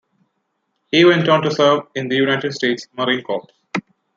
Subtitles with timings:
[0.87, 3.47] He went on to serve in the United States Marine Corps.